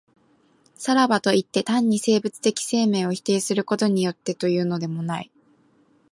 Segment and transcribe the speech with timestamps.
[0.73, 5.29] さらばといって、単に生物的生命を否定することによってというのでもない。